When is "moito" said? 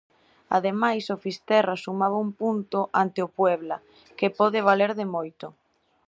5.15-5.47